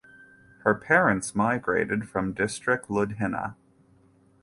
[0.63, 3.53] Her parents migrated from district Ludhiana.